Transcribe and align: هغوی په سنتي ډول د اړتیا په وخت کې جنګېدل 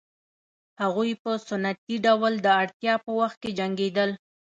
هغوی 0.81 1.11
په 1.21 1.31
سنتي 1.47 1.95
ډول 2.05 2.33
د 2.45 2.47
اړتیا 2.61 2.93
په 3.05 3.11
وخت 3.19 3.37
کې 3.43 3.51
جنګېدل 3.59 4.09